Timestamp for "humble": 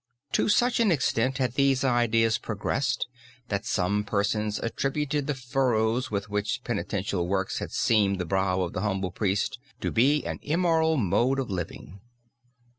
8.81-9.11